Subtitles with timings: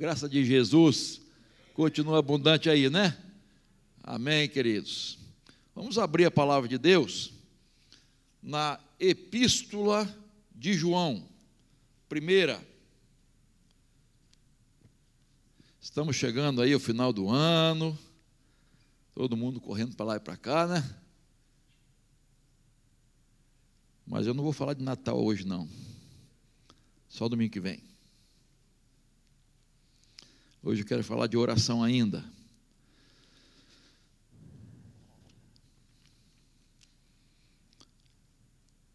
[0.00, 1.20] Graça de Jesus
[1.74, 3.22] continua abundante aí, né?
[4.02, 5.18] Amém, queridos.
[5.74, 7.34] Vamos abrir a palavra de Deus
[8.42, 10.08] na Epístola
[10.54, 11.28] de João,
[12.08, 12.66] primeira.
[15.78, 17.98] Estamos chegando aí ao final do ano,
[19.14, 20.96] todo mundo correndo para lá e para cá, né?
[24.06, 25.68] Mas eu não vou falar de Natal hoje, não.
[27.06, 27.89] Só domingo que vem.
[30.62, 32.22] Hoje eu quero falar de oração ainda.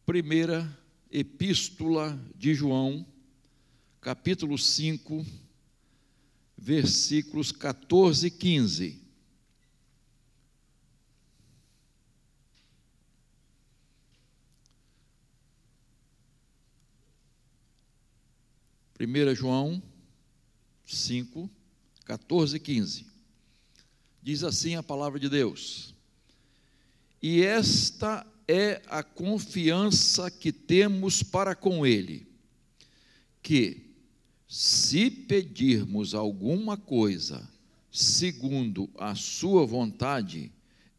[0.06, 0.72] Primeira
[1.10, 3.04] Epístola de João,
[4.00, 5.26] capítulo 5,
[6.56, 9.02] versículos 14 e 15.
[19.00, 19.82] 1 João
[20.86, 21.50] 5,
[22.06, 23.06] 14 e 15.
[24.22, 25.94] Diz assim a palavra de Deus:
[27.22, 32.28] E esta é a confiança que temos para com Ele,
[33.42, 33.82] que,
[34.48, 37.48] se pedirmos alguma coisa
[37.92, 40.52] segundo a Sua vontade,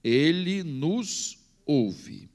[0.03, 2.29] Ele nos ouve.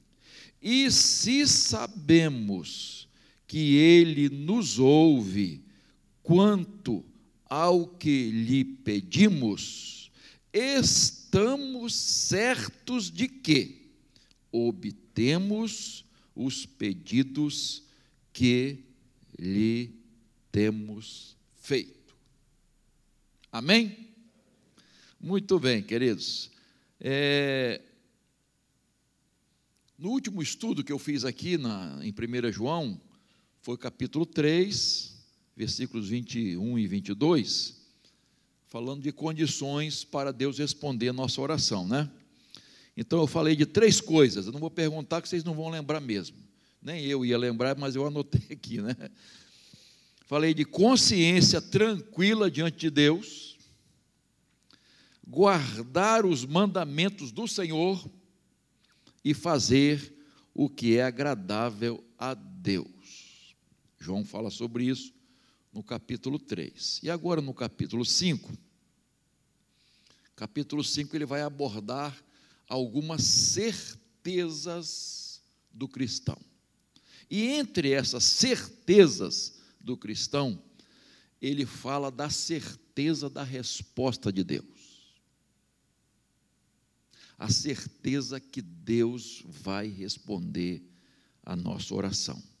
[0.60, 3.08] E se sabemos
[3.46, 5.62] que Ele nos ouve
[6.22, 7.04] quanto
[7.52, 10.10] ao que lhe pedimos,
[10.50, 13.90] estamos certos de que
[14.50, 16.02] obtemos
[16.34, 17.82] os pedidos
[18.32, 18.78] que
[19.38, 19.94] lhe
[20.50, 22.16] temos feito.
[23.52, 24.08] Amém?
[25.20, 26.50] Muito bem, queridos.
[26.98, 27.82] É,
[29.98, 32.98] no último estudo que eu fiz aqui na, em 1 João,
[33.60, 35.11] foi capítulo 3,
[35.62, 37.76] versículos 21 e 22,
[38.66, 42.10] falando de condições para Deus responder a nossa oração, né?
[42.96, 46.00] Então eu falei de três coisas, eu não vou perguntar que vocês não vão lembrar
[46.00, 46.36] mesmo.
[46.82, 48.96] Nem eu ia lembrar, mas eu anotei aqui, né?
[50.26, 53.56] Falei de consciência tranquila diante de Deus,
[55.24, 58.04] guardar os mandamentos do Senhor
[59.24, 60.12] e fazer
[60.52, 63.54] o que é agradável a Deus.
[64.00, 65.21] João fala sobre isso
[65.72, 67.00] no capítulo 3.
[67.02, 68.52] E agora no capítulo 5,
[70.36, 72.22] capítulo 5 ele vai abordar
[72.68, 73.82] algumas certezas
[75.72, 76.38] do cristão.
[77.30, 80.62] E entre essas certezas do cristão,
[81.40, 85.16] ele fala da certeza da resposta de Deus.
[87.38, 90.82] A certeza que Deus vai responder
[91.42, 92.51] a nossa oração.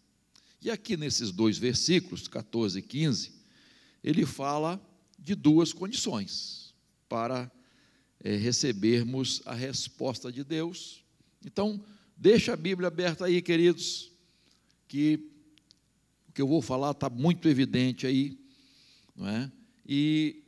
[0.62, 3.32] E aqui nesses dois versículos, 14 e 15,
[4.02, 4.80] ele fala
[5.18, 6.72] de duas condições
[7.08, 7.50] para
[8.20, 11.04] é, recebermos a resposta de Deus.
[11.44, 11.84] Então,
[12.16, 14.12] deixa a Bíblia aberta aí, queridos,
[14.86, 15.32] que
[16.28, 18.38] o que eu vou falar está muito evidente aí,
[19.16, 19.50] não é?
[19.84, 20.44] E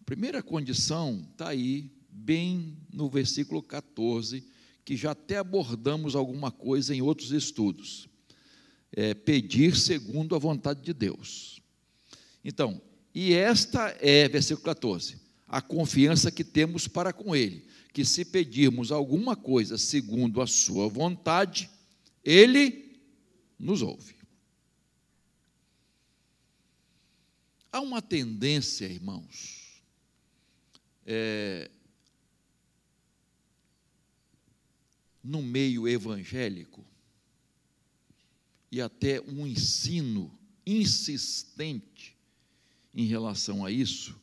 [0.00, 4.44] a primeira condição está aí, bem no versículo 14,
[4.86, 8.08] que já até abordamos alguma coisa em outros estudos.
[8.92, 11.60] É, pedir segundo a vontade de Deus.
[12.44, 12.80] Então,
[13.12, 18.92] e esta é, versículo 14, a confiança que temos para com Ele, que se pedirmos
[18.92, 21.68] alguma coisa segundo a Sua vontade,
[22.24, 22.96] Ele
[23.58, 24.14] nos ouve.
[27.72, 29.82] Há uma tendência, irmãos,
[31.04, 31.70] é,
[35.26, 36.84] no meio evangélico?
[38.70, 40.32] E até um ensino
[40.64, 42.16] insistente
[42.94, 44.18] em relação a isso,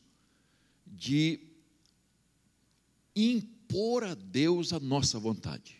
[0.86, 1.40] de
[3.14, 5.76] impor a Deus a nossa vontade,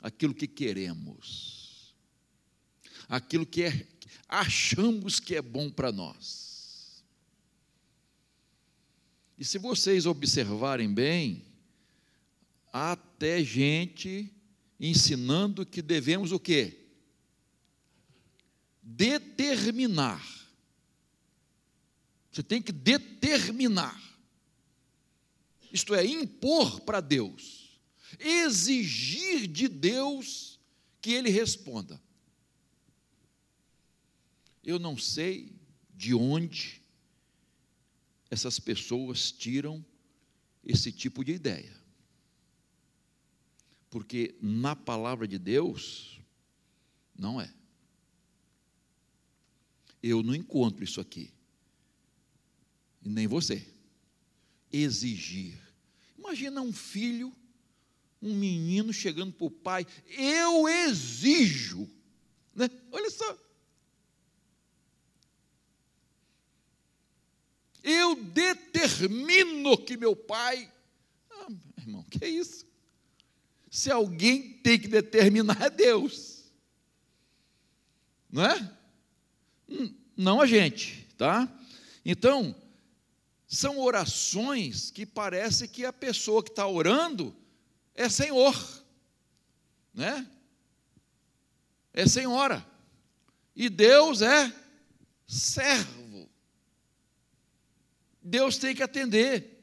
[0.00, 1.94] aquilo que queremos,
[3.08, 3.86] aquilo que é,
[4.28, 7.02] achamos que é bom para nós.
[9.36, 11.47] E se vocês observarem bem,
[12.78, 14.32] até gente
[14.78, 16.86] ensinando que devemos o quê?
[18.82, 20.24] Determinar.
[22.30, 24.00] Você tem que determinar.
[25.72, 27.80] Isto é, impor para Deus.
[28.18, 30.58] Exigir de Deus
[31.00, 32.00] que Ele responda.
[34.62, 35.54] Eu não sei
[35.94, 36.82] de onde
[38.30, 39.84] essas pessoas tiram
[40.64, 41.77] esse tipo de ideia.
[43.90, 46.20] Porque na palavra de Deus,
[47.16, 47.52] não é.
[50.02, 51.32] Eu não encontro isso aqui.
[53.02, 53.66] E nem você.
[54.72, 55.58] Exigir.
[56.16, 57.34] Imagina um filho,
[58.20, 61.88] um menino chegando para o pai, eu exijo.
[62.54, 62.68] Né?
[62.92, 63.38] Olha só.
[67.82, 70.70] Eu determino que meu pai.
[71.30, 71.46] Ah,
[71.78, 72.66] irmão, que é isso?
[73.78, 76.42] Se alguém tem que determinar, é Deus.
[78.28, 78.72] Não é?
[79.68, 81.48] Hum, não a gente, tá?
[82.04, 82.56] Então,
[83.46, 87.32] são orações que parece que a pessoa que está orando
[87.94, 88.52] é Senhor,
[89.94, 90.28] né?
[91.92, 92.66] É Senhora.
[93.54, 94.52] E Deus é
[95.24, 96.28] servo.
[98.20, 99.57] Deus tem que atender.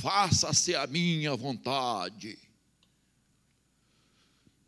[0.00, 2.38] Faça-se a minha vontade.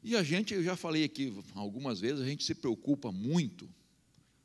[0.03, 3.67] E a gente, eu já falei aqui algumas vezes, a gente se preocupa muito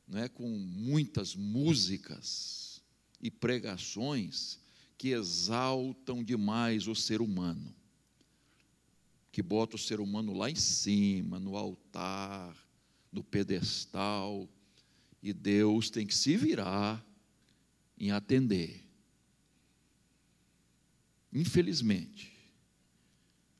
[0.07, 2.81] né, com muitas músicas
[3.22, 4.60] e pregações
[4.98, 7.75] que exaltam demais o ser humano,
[9.31, 12.56] que bota o ser humano lá em cima, no altar,
[13.12, 14.48] no pedestal,
[15.22, 17.06] e Deus tem que se virar
[18.00, 18.87] em atender.
[21.38, 22.34] Infelizmente,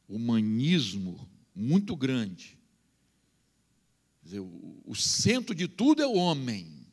[0.10, 2.58] humanismo muito grande.
[4.24, 6.88] Dizer, o, o centro de tudo é o homem.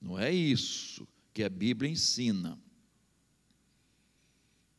[0.00, 2.58] Não é isso que a Bíblia ensina.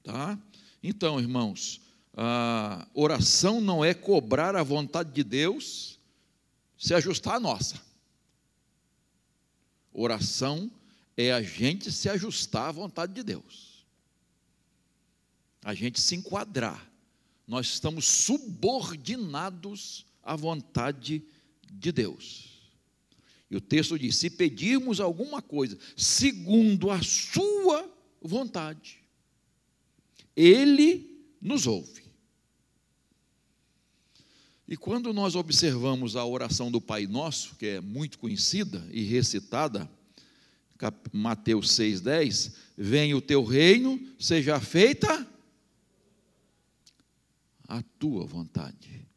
[0.03, 0.37] Tá?
[0.83, 1.79] Então, irmãos,
[2.13, 5.97] a oração não é cobrar a vontade de Deus
[6.77, 7.81] se ajustar à nossa.
[9.93, 10.69] Oração
[11.15, 13.70] é a gente se ajustar à vontade de Deus.
[15.63, 16.91] A gente se enquadrar
[17.51, 21.21] nós estamos subordinados à vontade
[21.69, 22.49] de Deus.
[23.49, 28.99] E o texto diz: se pedirmos alguma coisa segundo a Sua vontade,
[30.33, 32.05] Ele nos ouve.
[34.65, 39.91] E quando nós observamos a oração do Pai Nosso, que é muito conhecida e recitada,
[41.11, 45.29] Mateus 6,10: Venha o teu reino, seja feita
[47.71, 49.07] a tua vontade,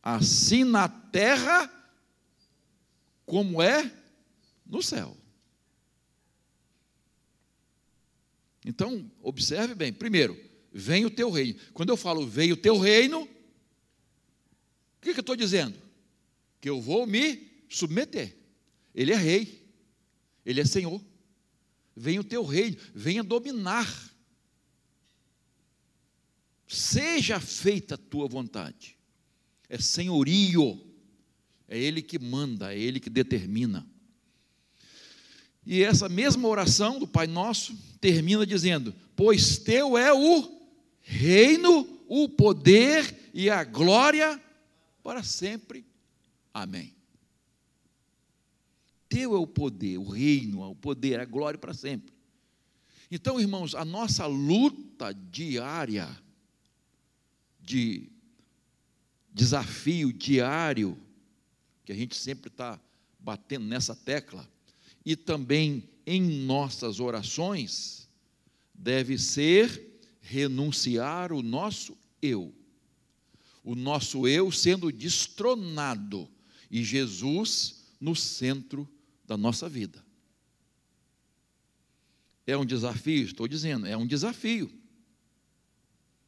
[0.00, 1.68] assim na terra
[3.26, 3.92] como é
[4.64, 5.16] no céu.
[8.64, 9.92] Então, observe bem.
[9.92, 10.38] Primeiro,
[10.72, 11.58] vem o teu reino.
[11.72, 13.28] Quando eu falo vem o teu reino, o
[15.00, 15.76] que, que eu estou dizendo?
[16.60, 18.36] Que eu vou me submeter.
[18.94, 19.68] Ele é rei,
[20.46, 21.04] ele é senhor.
[21.96, 24.09] Vem o teu reino, venha dominar
[26.70, 28.96] seja feita a tua vontade.
[29.68, 30.80] É senhorio,
[31.66, 33.84] é Ele que manda, é Ele que determina.
[35.66, 40.60] E essa mesma oração do Pai Nosso termina dizendo: Pois teu é o
[41.00, 44.40] reino, o poder e a glória
[45.02, 45.84] para sempre.
[46.54, 46.94] Amém.
[49.08, 52.14] Teu é o poder, o reino, o poder, a glória para sempre.
[53.10, 56.08] Então, irmãos, a nossa luta diária
[57.70, 58.10] de
[59.32, 60.98] desafio diário,
[61.84, 62.80] que a gente sempre está
[63.18, 64.48] batendo nessa tecla,
[65.04, 68.08] e também em nossas orações,
[68.74, 72.52] deve ser renunciar o nosso eu.
[73.62, 76.28] O nosso eu sendo destronado
[76.68, 78.88] e Jesus no centro
[79.24, 80.04] da nossa vida.
[82.46, 84.72] É um desafio, estou dizendo, é um desafio.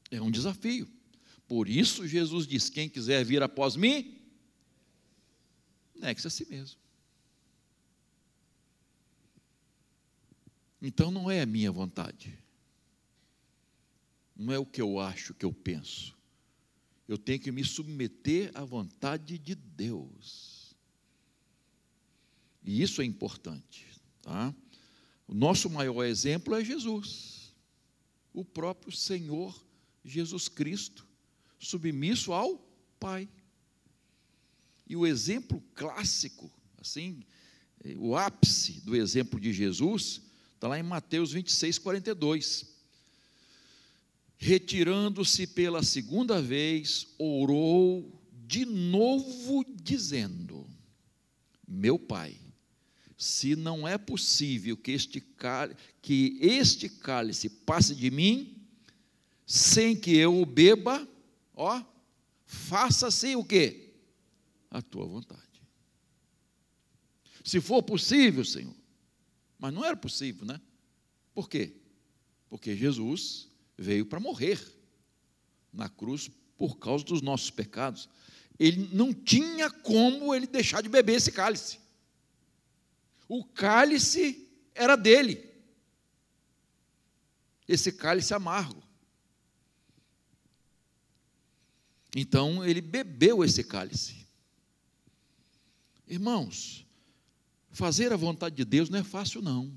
[0.09, 0.89] É um desafio.
[1.53, 4.19] Por isso Jesus diz: quem quiser vir após mim,
[5.95, 6.81] negue-se a si mesmo.
[10.81, 12.39] Então não é a minha vontade,
[14.35, 16.17] não é o que eu acho, o que eu penso.
[17.07, 20.75] Eu tenho que me submeter à vontade de Deus.
[22.65, 23.87] E isso é importante.
[24.23, 24.55] Tá?
[25.29, 27.55] O nosso maior exemplo é Jesus,
[28.33, 29.63] o próprio Senhor
[30.03, 31.12] Jesus Cristo
[31.63, 32.59] submisso ao
[32.99, 33.29] Pai.
[34.87, 37.25] E o exemplo clássico, assim,
[37.97, 40.21] o ápice do exemplo de Jesus,
[40.55, 42.67] está lá em Mateus 26, 42.
[44.37, 50.67] Retirando-se pela segunda vez, orou de novo, dizendo:
[51.67, 52.37] Meu Pai,
[53.17, 58.61] se não é possível que este, cálice, que este cálice passe de mim,
[59.47, 61.09] sem que eu o beba,
[61.55, 61.83] Ó,
[62.45, 63.95] faça-se o quê?
[64.71, 65.43] A tua vontade.
[67.45, 68.75] Se for possível, Senhor.
[69.59, 70.61] Mas não era possível, né?
[71.35, 71.77] Por quê?
[72.49, 74.61] Porque Jesus veio para morrer
[75.73, 78.09] na cruz por causa dos nossos pecados.
[78.59, 81.79] Ele não tinha como ele deixar de beber esse cálice.
[83.29, 85.51] O cálice era dele.
[87.67, 88.82] Esse cálice amargo.
[92.15, 94.27] Então ele bebeu esse cálice.
[96.07, 96.87] Irmãos,
[97.71, 99.73] fazer a vontade de Deus não é fácil, não.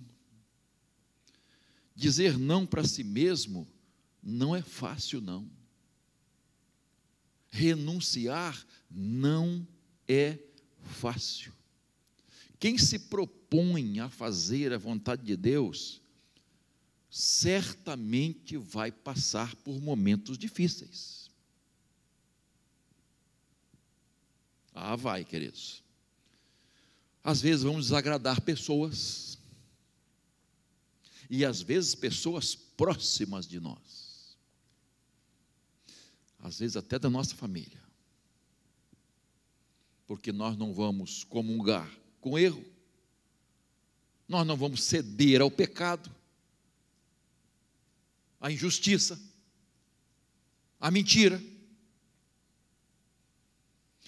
[1.96, 3.65] Dizer não para si mesmo
[4.22, 5.50] não é fácil, não.
[7.50, 9.65] Renunciar não
[10.08, 10.38] é
[10.84, 11.54] fácil.
[12.60, 16.01] Quem se propõe a fazer a vontade de Deus,
[17.10, 21.25] certamente vai passar por momentos difíceis.
[24.77, 25.82] Ah, vai, queridos.
[27.24, 29.39] Às vezes vamos desagradar pessoas,
[31.29, 34.38] e às vezes pessoas próximas de nós,
[36.39, 37.82] às vezes até da nossa família,
[40.05, 41.89] porque nós não vamos comungar
[42.20, 42.63] com erro,
[44.27, 46.13] nós não vamos ceder ao pecado,
[48.41, 49.20] à injustiça,
[50.79, 51.41] à mentira.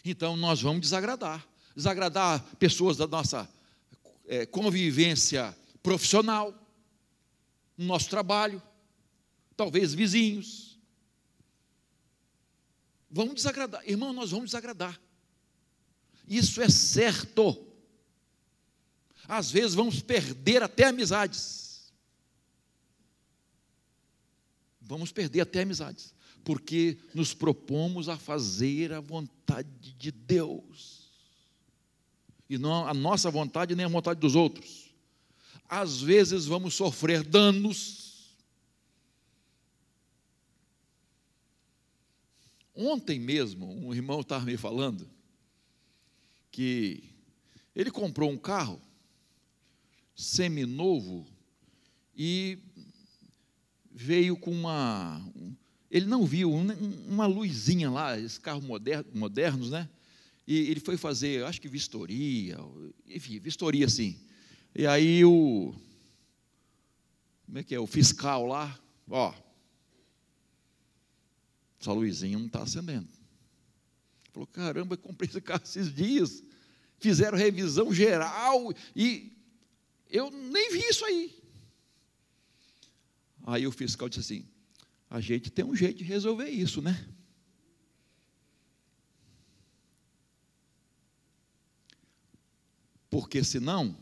[0.10, 1.48] Então nós vamos desagradar
[1.78, 3.48] desagradar pessoas da nossa
[4.26, 6.52] é, convivência profissional,
[7.78, 8.60] no nosso trabalho,
[9.56, 10.80] talvez vizinhos.
[13.12, 15.00] Vamos desagradar, irmão, nós vamos desagradar.
[16.28, 17.64] Isso é certo.
[19.28, 21.94] Às vezes vamos perder até amizades.
[24.82, 26.12] Vamos perder até amizades,
[26.48, 29.68] porque nos propomos a fazer a vontade
[30.00, 31.12] de Deus
[32.50, 34.96] e não a nossa vontade nem a vontade dos outros.
[35.68, 38.34] Às vezes vamos sofrer danos.
[42.74, 45.06] Ontem mesmo, um irmão estava me falando
[46.50, 47.04] que
[47.76, 48.82] ele comprou um carro
[50.16, 51.28] seminovo
[52.16, 52.58] e
[53.92, 55.22] veio com uma.
[55.90, 58.64] Ele não viu uma luzinha lá, esses carros
[59.14, 59.90] modernos, né?
[60.46, 62.58] E ele foi fazer, acho que vistoria,
[63.08, 64.20] enfim, vistoria assim.
[64.76, 65.74] E aí o.
[67.46, 67.80] Como é que é?
[67.80, 68.78] O fiscal lá,
[69.10, 69.34] ó.
[71.80, 73.08] Essa luzinha não está acendendo.
[74.34, 76.44] Falou: caramba, comprei esse carro esses dias.
[77.00, 79.32] Fizeram revisão geral e
[80.10, 81.36] eu nem vi isso aí.
[83.46, 84.48] Aí o fiscal disse assim:
[85.10, 87.08] a gente tem um jeito de resolver isso, né?
[93.18, 93.98] porque senão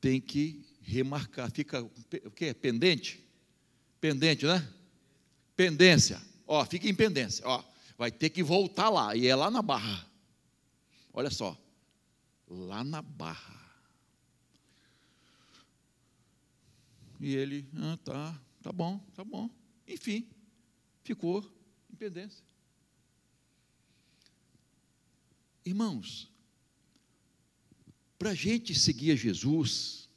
[0.00, 2.52] tem que remarcar, fica o que?
[2.54, 3.24] Pendente?
[4.00, 4.68] Pendente, né?
[5.54, 6.20] Pendência.
[6.46, 7.46] Ó, fica em pendência.
[7.46, 7.62] Ó,
[7.96, 10.06] vai ter que voltar lá, e é lá na barra.
[11.12, 11.56] Olha só,
[12.48, 13.54] lá na barra.
[17.20, 19.48] E ele, ah, tá, tá bom, tá bom.
[19.86, 20.28] Enfim,
[21.04, 21.40] ficou
[21.88, 22.44] em pendência.
[25.64, 26.28] Irmãos,
[28.18, 30.08] para a gente seguir a Jesus,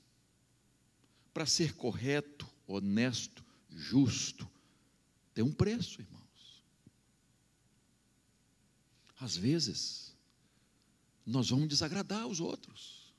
[1.31, 4.49] para ser correto, honesto, justo,
[5.31, 6.63] tem um preço, irmãos.
[9.19, 10.15] Às vezes,
[11.23, 13.13] nós vamos desagradar os outros,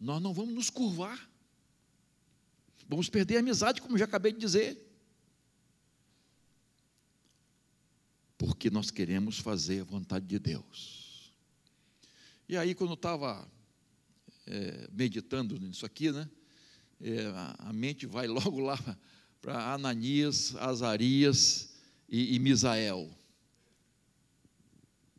[0.00, 1.30] nós não vamos nos curvar,
[2.94, 4.76] vamos perder a amizade, como já acabei de dizer,
[8.36, 11.32] porque nós queremos fazer a vontade de Deus.
[12.48, 13.48] E aí, quando eu estava
[14.46, 16.28] é, meditando nisso aqui, né?
[17.00, 18.78] É, a mente vai logo lá
[19.40, 21.74] para Ananias, Azarias
[22.08, 23.10] e, e Misael.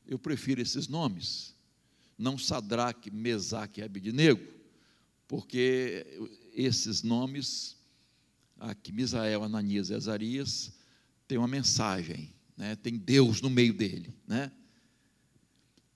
[0.06, 1.56] Eu prefiro esses nomes,
[2.18, 4.46] não Sadraque, Mesaque e Abidnego,
[5.28, 6.06] porque
[6.54, 7.76] esses nomes,
[8.60, 10.72] aqui Misael, Ananias e Azarias,
[11.28, 12.76] tem uma mensagem, né?
[12.76, 14.14] tem Deus no meio dele.
[14.28, 14.52] Né?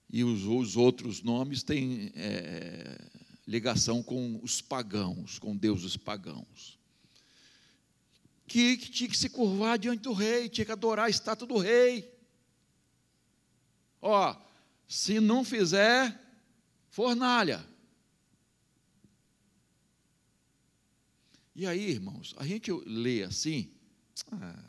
[0.10, 2.98] E os, os outros nomes têm é,
[3.48, 6.78] ligação com os pagãos, com deuses pagãos.
[8.48, 11.58] Que, que tinha que se curvar diante do rei, tinha que adorar a estátua do
[11.58, 12.10] rei.
[14.02, 14.36] Ó,
[14.88, 16.18] se não fizer,
[16.90, 17.66] fornalha.
[21.58, 23.72] E aí, irmãos, a gente lê assim,
[24.32, 24.64] ah,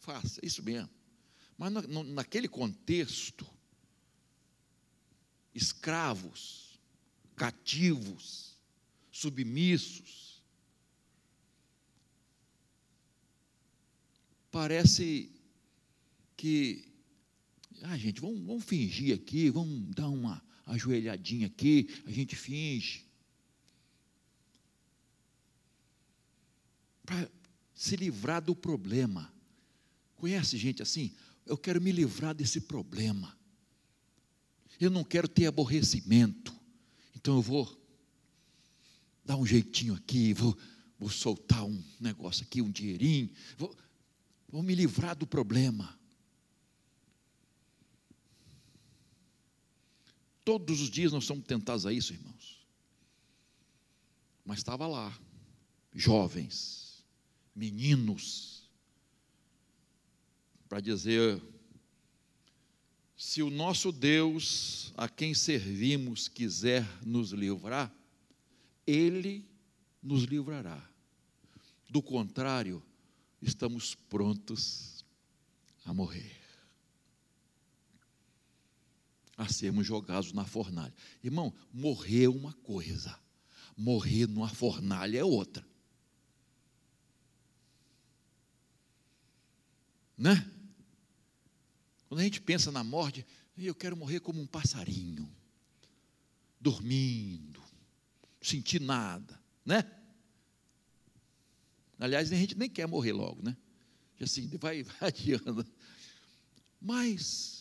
[0.00, 0.90] faça, isso mesmo.
[1.56, 1.72] Mas
[2.08, 3.46] naquele contexto,
[5.54, 6.80] escravos,
[7.36, 8.58] cativos,
[9.12, 10.42] submissos.
[14.50, 15.30] Parece
[16.36, 16.92] que,
[17.82, 23.05] ah, gente, vamos, vamos fingir aqui, vamos dar uma ajoelhadinha aqui, a gente finge.
[27.06, 27.30] Para
[27.74, 29.32] se livrar do problema.
[30.16, 31.14] Conhece gente assim?
[31.46, 33.36] Eu quero me livrar desse problema.
[34.80, 36.54] Eu não quero ter aborrecimento.
[37.14, 37.86] Então eu vou
[39.24, 40.56] dar um jeitinho aqui, vou,
[40.98, 43.76] vou soltar um negócio aqui, um dinheirinho, vou,
[44.48, 45.98] vou me livrar do problema.
[50.44, 52.64] Todos os dias nós somos tentados a isso, irmãos.
[54.44, 55.12] Mas estava lá,
[55.92, 56.85] jovens,
[57.56, 58.70] meninos,
[60.68, 61.42] para dizer:
[63.16, 67.92] se o nosso Deus, a quem servimos, quiser nos livrar,
[68.86, 69.44] Ele
[70.02, 70.86] nos livrará.
[71.88, 72.82] Do contrário,
[73.40, 75.04] estamos prontos
[75.84, 76.46] a morrer
[79.36, 80.94] a sermos jogados na fornalha.
[81.22, 83.18] Irmão, morrer é uma coisa,
[83.76, 85.64] morrer numa fornalha é outra.
[90.16, 90.50] Né?
[92.08, 95.30] Quando a gente pensa na morte, eu quero morrer como um passarinho,
[96.60, 97.62] dormindo,
[98.40, 99.90] sentir nada, né?
[101.98, 103.56] Aliás, a gente nem quer morrer logo, né?
[104.20, 105.66] Assim, vai, vai adiando.
[106.80, 107.56] Mas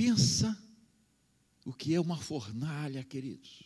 [0.00, 0.58] Pensa
[1.62, 3.64] o que é uma fornalha, queridos.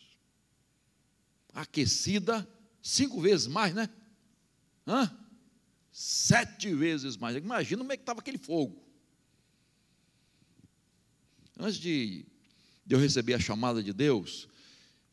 [1.53, 2.45] Aquecida
[2.81, 3.89] cinco vezes mais, né?
[4.85, 5.24] Hã?
[5.97, 7.37] Sete vezes mais.
[7.37, 8.83] Imagina como é que estava aquele fogo.
[11.57, 12.25] Antes de,
[12.89, 14.49] eu receber a chamada de Deus,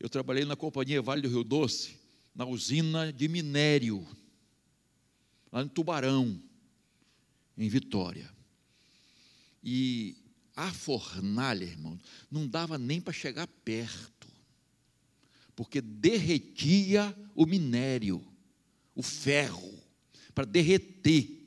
[0.00, 1.96] eu trabalhei na companhia Vale do Rio Doce,
[2.34, 4.04] na usina de minério,
[5.52, 6.42] lá em Tubarão,
[7.56, 8.28] em Vitória.
[9.62, 10.16] E
[10.56, 11.96] a fornalha, irmão,
[12.28, 14.26] não dava nem para chegar perto,
[15.54, 18.26] porque derretia o minério,
[18.96, 19.80] o ferro,
[20.34, 21.40] para derreter.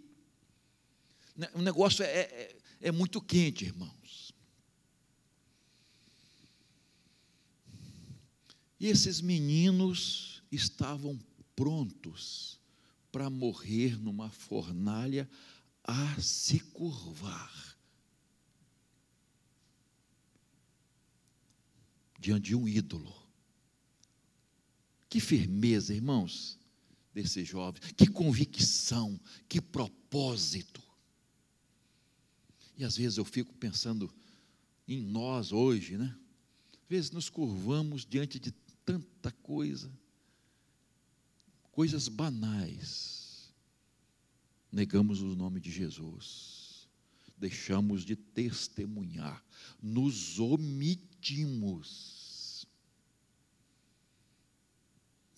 [1.54, 4.34] O negócio é, é, é muito quente, irmãos.
[8.80, 11.20] E esses meninos estavam
[11.56, 12.60] prontos
[13.12, 15.30] para morrer numa fornalha
[15.84, 17.76] a se curvar
[22.20, 23.14] diante de um ídolo.
[25.08, 26.60] Que firmeza, irmãos,
[27.16, 30.84] desse jovem, que convicção, que propósito.
[32.78, 34.14] E às vezes eu fico pensando
[34.86, 36.14] em nós hoje, né?
[36.74, 38.52] Às vezes nos curvamos diante de
[38.84, 39.90] tanta coisa,
[41.72, 43.50] coisas banais.
[44.70, 46.86] Negamos o nome de Jesus,
[47.38, 49.42] deixamos de testemunhar,
[49.82, 52.15] nos omitimos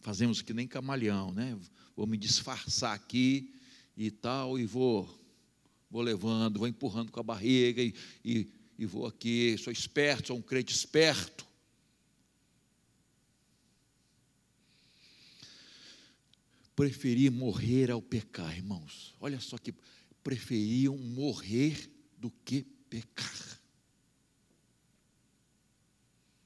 [0.08, 1.60] fazemos que nem camaleão, né?
[1.93, 3.54] Vou me disfarçar aqui
[3.98, 5.06] e tal, e vou,
[5.91, 7.93] vou levando, vou empurrando com a barriga, e,
[8.24, 11.46] e, e vou aqui, sou esperto, sou um crente esperto.
[16.74, 19.13] Preferi morrer ao pecar, irmãos.
[19.20, 19.76] Olha só que
[20.24, 23.60] preferiam morrer do que pecar.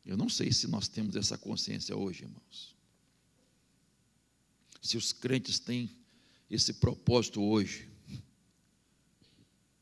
[0.04, 2.81] Eu não sei se nós temos essa consciência hoje, irmãos
[4.82, 5.96] se os crentes têm
[6.50, 7.88] esse propósito hoje.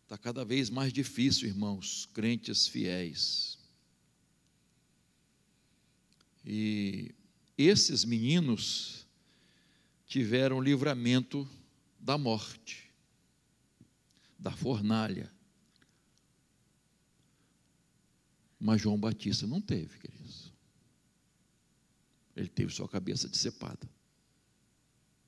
[0.04, 3.58] Está cada vez mais difícil, irmãos, crentes fiéis.
[6.46, 7.14] E
[7.58, 9.08] esses meninos
[10.08, 11.48] tiveram livramento
[12.00, 12.92] da morte,
[14.38, 15.32] da fornalha.
[18.60, 20.52] Mas João Batista não teve, queridos.
[22.36, 23.88] Ele teve sua cabeça decepada.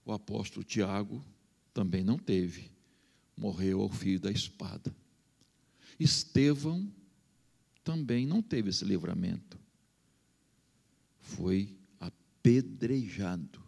[0.05, 1.23] O apóstolo Tiago
[1.73, 2.71] também não teve,
[3.37, 4.93] morreu ao fio da espada.
[5.99, 6.91] Estevão
[7.83, 9.59] também não teve esse livramento,
[11.19, 13.61] foi apedrejado.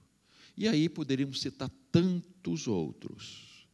[0.56, 3.68] E aí poderíamos citar tantos outros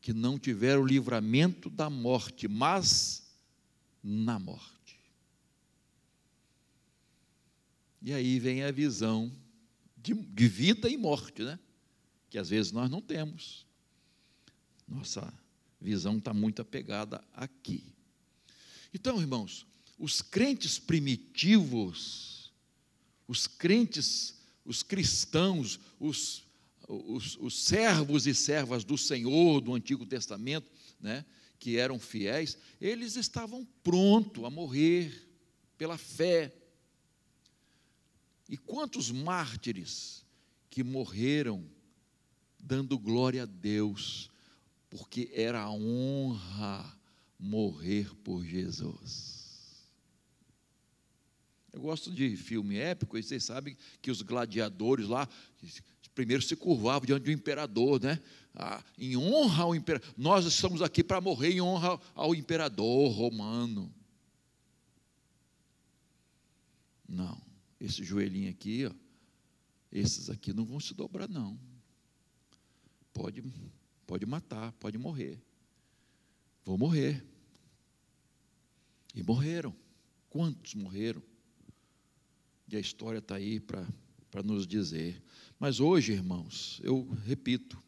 [0.00, 3.26] que não tiveram o livramento da morte, mas
[4.02, 5.00] na morte.
[8.00, 9.32] E aí vem a visão
[9.96, 11.58] de, de vida e morte, né?
[12.28, 13.66] Que às vezes nós não temos.
[14.86, 15.32] Nossa
[15.80, 17.84] visão está muito apegada aqui.
[18.92, 19.66] Então, irmãos,
[19.98, 22.52] os crentes primitivos,
[23.26, 26.44] os crentes, os cristãos, os,
[26.88, 31.24] os, os servos e servas do Senhor do Antigo Testamento, né,
[31.58, 35.28] que eram fiéis, eles estavam prontos a morrer
[35.76, 36.54] pela fé.
[38.48, 40.24] E quantos mártires
[40.70, 41.68] que morreram
[42.66, 44.28] dando glória a Deus,
[44.90, 46.98] porque era honra
[47.38, 49.86] morrer por Jesus.
[51.72, 55.28] Eu gosto de filme épico, e vocês sabem que os gladiadores lá,
[56.14, 58.20] primeiro se curvavam diante do imperador, né?
[58.54, 60.08] Ah, em honra ao imperador.
[60.16, 63.94] Nós estamos aqui para morrer em honra ao imperador romano.
[67.06, 67.40] Não,
[67.78, 68.92] esse joelhinho aqui, ó,
[69.92, 71.75] esses aqui não vão se dobrar, não.
[73.16, 73.42] Pode,
[74.06, 75.42] pode matar, pode morrer.
[76.66, 77.24] Vou morrer.
[79.14, 79.74] E morreram.
[80.28, 81.22] Quantos morreram?
[82.68, 85.22] E a história está aí para nos dizer.
[85.58, 87.82] Mas hoje, irmãos, eu repito,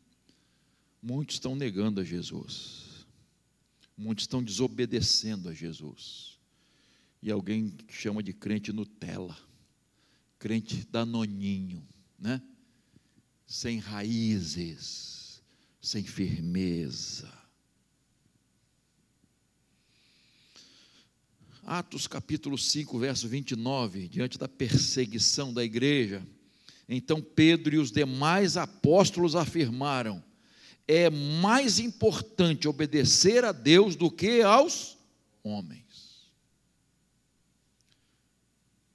[1.02, 3.06] muitos estão negando a Jesus.
[3.94, 6.38] Muitos estão desobedecendo a Jesus.
[7.20, 9.36] E alguém que chama de crente Nutella,
[10.38, 11.86] crente danoninho,
[12.18, 12.40] né?
[13.46, 15.17] Sem raízes,
[15.80, 17.38] sem firmeza
[21.68, 26.26] Atos capítulo 5, verso 29, diante da perseguição da igreja,
[26.88, 30.24] então Pedro e os demais apóstolos afirmaram:
[30.86, 34.96] é mais importante obedecer a Deus do que aos
[35.42, 36.32] homens.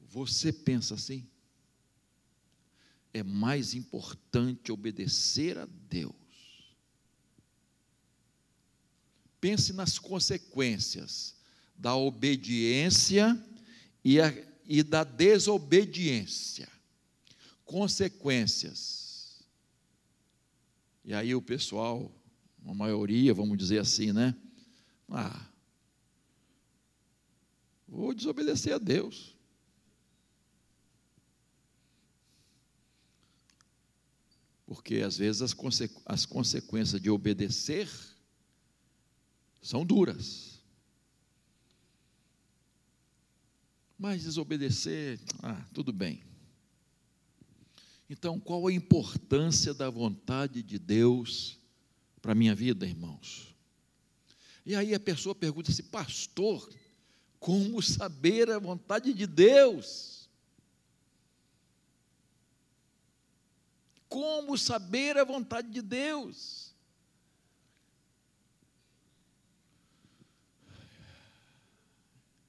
[0.10, 1.28] Você pensa assim?
[3.14, 6.23] É mais importante obedecer a Deus.
[9.44, 11.36] Pense nas consequências
[11.76, 13.38] da obediência
[14.02, 16.70] e, a, e da desobediência.
[17.66, 19.44] Consequências.
[21.04, 22.10] E aí o pessoal,
[22.66, 24.34] a maioria, vamos dizer assim, né?
[25.10, 25.46] Ah,
[27.86, 29.36] vou desobedecer a Deus.
[34.66, 35.54] Porque às vezes as,
[36.06, 37.90] as consequências de obedecer
[39.64, 40.62] são duras.
[43.98, 46.22] Mas desobedecer, ah, tudo bem.
[48.10, 51.58] Então, qual a importância da vontade de Deus
[52.22, 53.56] para a minha vida, irmãos?
[54.66, 56.70] E aí a pessoa pergunta assim, pastor,
[57.40, 60.30] como saber a vontade de Deus?
[64.10, 66.73] Como saber a vontade de Deus?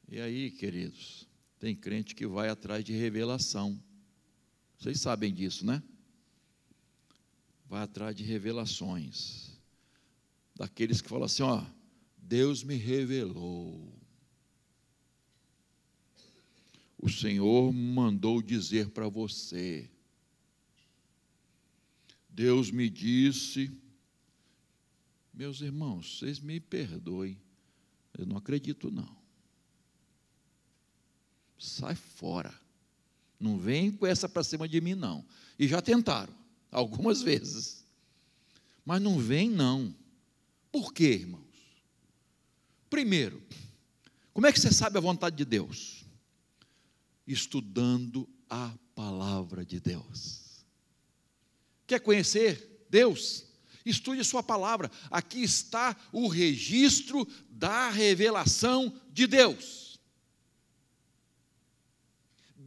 [0.08, 1.26] E aí, queridos,
[1.58, 3.82] tem crente que vai atrás de revelação.
[4.78, 5.82] Vocês sabem disso, né?
[7.66, 9.58] Vai atrás de revelações.
[10.54, 11.64] Daqueles que falam assim: ó,
[12.18, 13.92] Deus me revelou.
[16.98, 19.90] O Senhor mandou dizer para você.
[22.28, 23.70] Deus me disse.
[25.32, 27.40] Meus irmãos, vocês me perdoem.
[28.16, 29.23] Eu não acredito, não
[31.64, 32.52] sai fora.
[33.38, 35.24] Não vem com essa para cima de mim, não.
[35.58, 36.34] E já tentaram,
[36.70, 37.84] algumas vezes.
[38.84, 39.94] Mas não vem, não.
[40.70, 41.42] Por quê, irmãos?
[42.90, 43.42] Primeiro,
[44.32, 46.04] como é que você sabe a vontade de Deus?
[47.26, 50.64] Estudando a palavra de Deus.
[51.86, 53.44] Quer conhecer Deus?
[53.84, 54.90] Estude a sua palavra.
[55.10, 59.93] Aqui está o registro da revelação de Deus.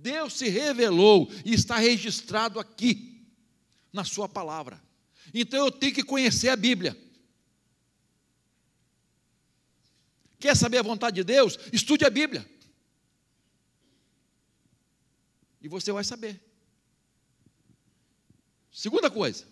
[0.01, 3.25] Deus se revelou e está registrado aqui,
[3.91, 4.81] na Sua palavra.
[5.33, 6.95] Então eu tenho que conhecer a Bíblia.
[10.39, 11.57] Quer saber a vontade de Deus?
[11.73, 12.47] Estude a Bíblia.
[15.61, 16.39] E você vai saber.
[18.71, 19.45] Segunda coisa,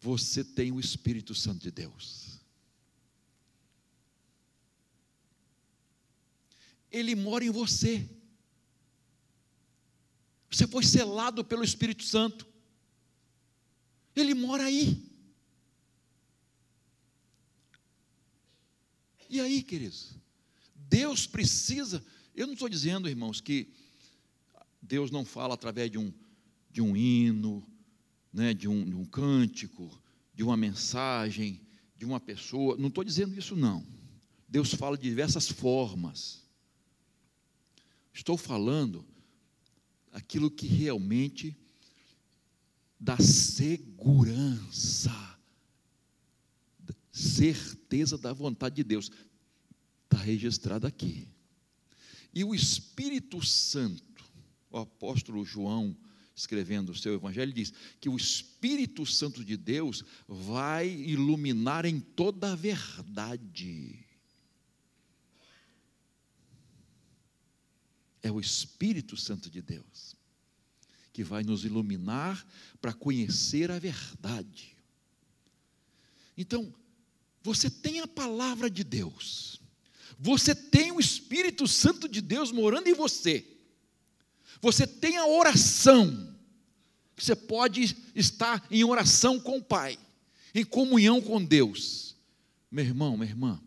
[0.00, 2.31] você tem o Espírito Santo de Deus.
[6.92, 8.08] Ele mora em você.
[10.50, 12.46] Você foi selado pelo Espírito Santo.
[14.14, 15.10] Ele mora aí.
[19.30, 20.14] E aí, queridos?
[20.74, 22.04] Deus precisa.
[22.34, 23.72] Eu não estou dizendo, irmãos, que
[24.82, 26.12] Deus não fala através de um,
[26.70, 27.66] de um hino,
[28.30, 29.90] né, de, um, de um cântico,
[30.34, 31.62] de uma mensagem,
[31.96, 32.76] de uma pessoa.
[32.76, 33.86] Não estou dizendo isso, não.
[34.46, 36.41] Deus fala de diversas formas.
[38.12, 39.04] Estou falando
[40.12, 41.56] aquilo que realmente
[43.00, 45.10] dá segurança,
[47.10, 49.10] certeza da vontade de Deus.
[50.04, 51.26] Está registrado aqui.
[52.34, 54.24] E o Espírito Santo,
[54.70, 55.96] o apóstolo João,
[56.34, 62.52] escrevendo o seu evangelho, diz que o Espírito Santo de Deus vai iluminar em toda
[62.52, 64.11] a verdade.
[68.22, 70.16] É o Espírito Santo de Deus
[71.12, 72.44] que vai nos iluminar
[72.80, 74.76] para conhecer a verdade.
[76.36, 76.74] Então,
[77.42, 79.60] você tem a palavra de Deus,
[80.18, 83.46] você tem o Espírito Santo de Deus morando em você,
[84.60, 86.34] você tem a oração,
[87.16, 89.98] você pode estar em oração com o Pai,
[90.54, 92.16] em comunhão com Deus.
[92.70, 93.60] Meu irmão, minha irmã,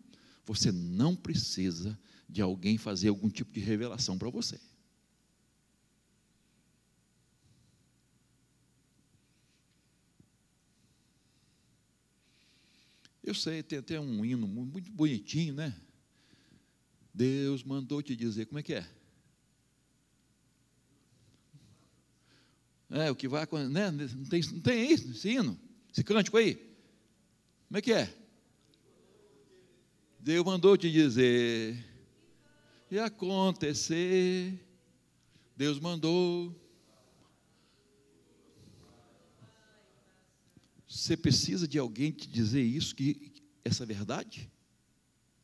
[0.45, 4.59] você não precisa de alguém fazer algum tipo de revelação para você.
[13.23, 15.75] Eu sei, tem até um hino muito bonitinho, né?
[17.11, 18.87] Deus mandou te dizer, como é que é?
[22.89, 23.89] É, o que vai acontecer, né?
[23.89, 25.59] Não tem, não tem isso, esse hino,
[25.91, 26.55] esse cântico aí?
[27.67, 28.15] Como é que é?
[30.19, 31.83] Deus mandou te dizer,
[32.95, 34.57] e acontecer,
[35.53, 36.55] Deus mandou.
[40.87, 43.33] Você precisa de alguém te dizer isso, que
[43.65, 44.49] essa é verdade?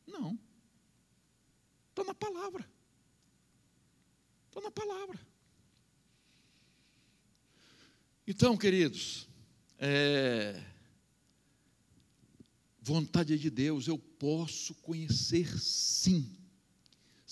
[0.08, 0.40] Não.
[1.90, 2.66] Está na palavra.
[4.48, 5.20] Está na palavra.
[8.26, 9.28] Então, queridos,
[9.78, 10.64] é,
[12.82, 16.41] vontade de Deus, eu posso conhecer sim,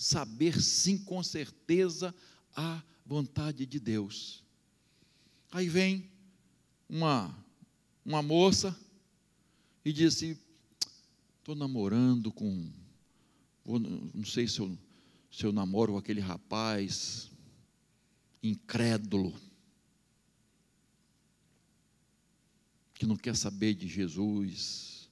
[0.00, 2.14] saber sim com certeza
[2.56, 4.42] a vontade de Deus.
[5.52, 6.10] Aí vem
[6.88, 7.36] uma
[8.02, 8.74] uma moça
[9.84, 10.38] e disse:
[11.38, 12.72] Estou namorando com.
[13.66, 14.76] Não sei se eu,
[15.30, 17.30] se eu namoro com aquele rapaz
[18.42, 19.38] incrédulo,
[22.94, 25.10] que não quer saber de Jesus,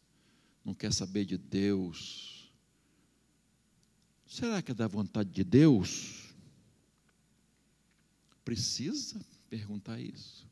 [0.65, 2.38] não quer saber de Deus.
[4.29, 6.35] Será que é da vontade de Deus?
[8.45, 10.47] Precisa perguntar isso.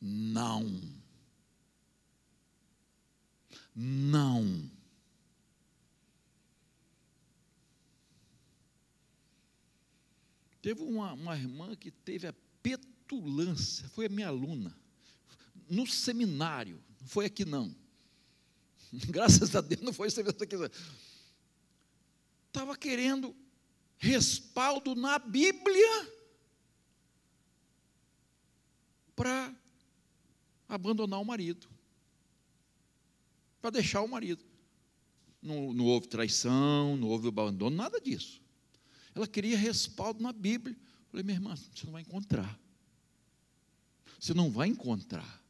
[0.00, 0.80] Não.
[3.74, 4.70] Não.
[10.62, 14.74] Teve uma, uma irmã que teve a petulância, foi a minha aluna,
[15.68, 17.83] no seminário, não foi aqui não.
[19.08, 20.56] Graças a Deus não foi seminário aqui.
[22.46, 23.34] Estava querendo
[23.98, 26.12] respaldo na Bíblia
[29.16, 29.54] para
[30.68, 31.68] abandonar o marido,
[33.60, 34.44] para deixar o marido.
[35.42, 38.40] Não, não houve traição, não houve abandono, nada disso.
[39.14, 40.74] Ela queria respaldo na Bíblia.
[40.76, 42.58] Eu falei, minha irmã, você não vai encontrar.
[44.18, 45.43] Você não vai encontrar.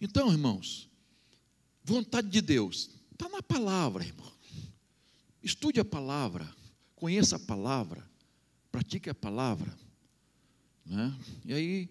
[0.00, 0.88] Então, irmãos,
[1.82, 4.32] vontade de Deus está na palavra, irmão.
[5.42, 6.48] Estude a palavra,
[6.94, 8.08] conheça a palavra
[8.70, 9.76] pratique a palavra,
[10.84, 11.14] né?
[11.44, 11.88] e aí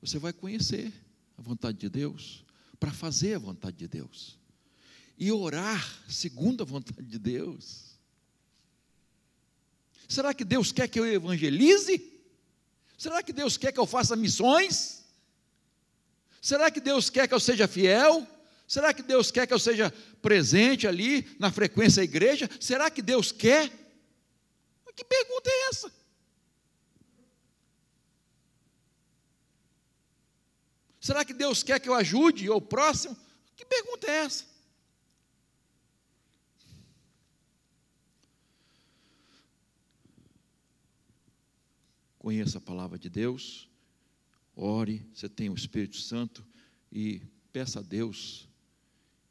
[0.00, 0.92] você vai conhecer
[1.36, 2.44] a vontade de Deus,
[2.80, 4.38] para fazer a vontade de Deus,
[5.18, 7.96] e orar segundo a vontade de Deus.
[10.08, 12.12] Será que Deus quer que eu evangelize?
[12.98, 14.95] Será que Deus quer que eu faça missões?
[16.46, 18.24] Será que Deus quer que eu seja fiel?
[18.68, 22.48] Será que Deus quer que eu seja presente ali na frequência da igreja?
[22.60, 23.68] Será que Deus quer?
[24.94, 25.92] Que pergunta é essa?
[31.00, 33.16] Será que Deus quer que eu ajude o próximo?
[33.56, 34.44] Que pergunta é essa?
[42.20, 43.68] Conheça a palavra de Deus,
[44.56, 46.44] ore, você tem o Espírito Santo
[46.90, 47.20] e
[47.52, 48.48] peça a Deus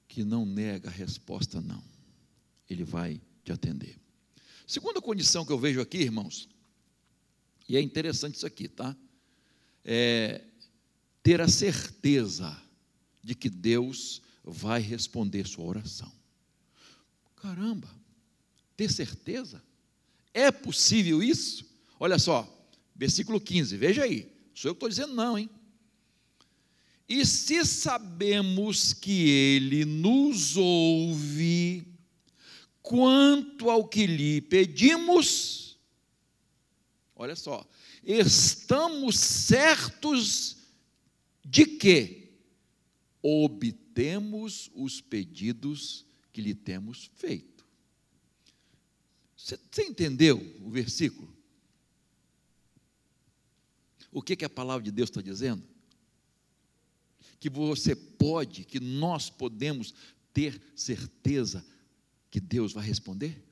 [0.07, 1.83] que não nega a resposta, não.
[2.69, 3.99] Ele vai te atender.
[4.65, 6.47] Segunda condição que eu vejo aqui, irmãos,
[7.67, 8.95] e é interessante isso aqui, tá?
[9.83, 10.43] É,
[11.21, 12.55] ter a certeza
[13.23, 16.11] de que Deus vai responder sua oração.
[17.35, 17.89] Caramba,
[18.77, 19.61] ter certeza?
[20.33, 21.65] É possível isso?
[21.99, 22.55] Olha só,
[22.95, 24.31] Versículo 15, veja aí.
[24.55, 25.49] Sou eu que estou dizendo, não, hein?
[27.07, 31.85] E se sabemos que Ele nos ouve,
[32.81, 35.77] quanto ao que lhe pedimos,
[37.15, 37.67] olha só,
[38.01, 40.57] estamos certos
[41.43, 42.31] de que
[43.21, 47.65] obtemos os pedidos que lhe temos feito.
[49.35, 51.34] Você, entendeu o versículo?
[54.15, 55.61] O que, que a palavra de Deus está dizendo?
[57.37, 59.93] Que você pode, que nós podemos
[60.33, 61.65] ter certeza
[62.31, 63.43] que Deus vai responder?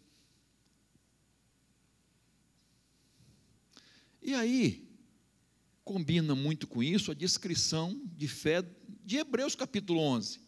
[4.21, 4.89] E aí,
[5.83, 8.63] combina muito com isso a descrição de fé
[9.03, 10.39] de Hebreus capítulo 11.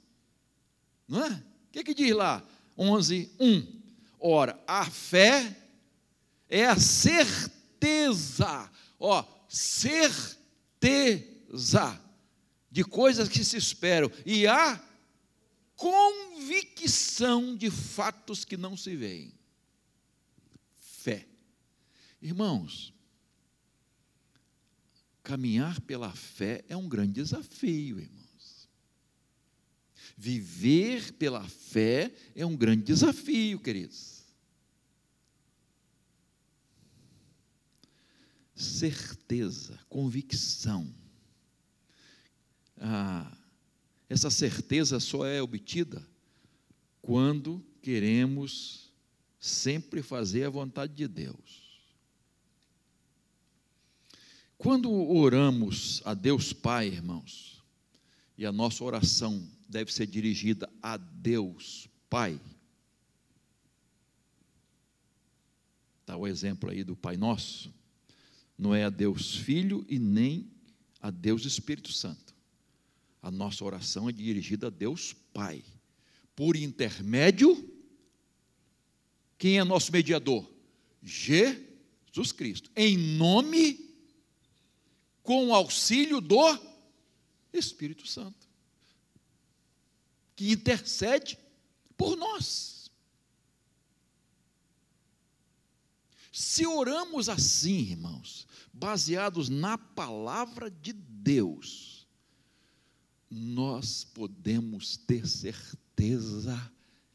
[1.10, 1.32] Não é?
[1.34, 2.42] O que, que diz lá?
[2.78, 3.82] 11, 1.
[4.18, 5.62] Ora, a fé
[6.48, 10.42] é a certeza, ó, certeza
[12.70, 14.84] de coisas que se esperam e a
[15.78, 19.34] convicção de fatos que não se veem.
[20.78, 21.26] Fé.
[22.22, 22.94] Irmãos,
[25.24, 28.68] caminhar pela fé é um grande desafio, irmãos.
[30.18, 34.15] Viver pela fé é um grande desafio, queridos.
[38.56, 40.90] Certeza, convicção.
[42.78, 43.38] Ah,
[44.08, 46.06] essa certeza só é obtida
[47.02, 48.92] quando queremos
[49.40, 51.66] sempre fazer a vontade de Deus.
[54.58, 57.62] Quando oramos a Deus Pai, irmãos,
[58.38, 62.40] e a nossa oração deve ser dirigida a Deus Pai,
[66.02, 67.74] está o exemplo aí do Pai Nosso,
[68.58, 70.50] não é a Deus Filho e nem
[71.02, 72.26] a Deus Espírito Santo
[73.26, 75.66] a nossa oração é dirigida a Deus Pai.
[76.36, 77.74] Por intermédio,
[79.36, 80.48] quem é nosso mediador?
[81.02, 82.70] Jesus Cristo.
[82.76, 83.84] Em nome,
[85.24, 86.56] com auxílio do
[87.52, 88.48] Espírito Santo,
[90.36, 91.40] que intercede
[91.98, 92.75] por nós.
[96.38, 102.06] Se oramos assim, irmãos, baseados na palavra de Deus,
[103.32, 106.60] nós podemos ter certeza